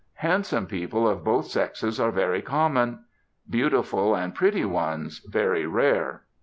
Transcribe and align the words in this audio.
Handsome 0.15 0.65
people 0.65 1.07
of 1.07 1.23
both 1.23 1.45
sexes 1.45 1.99
are 1.99 2.09
very 2.09 2.41
common; 2.41 3.03
beautiful, 3.47 4.15
and 4.15 4.33
pretty, 4.33 4.65
ones 4.65 5.19
very 5.29 5.67
rare.... 5.67 6.23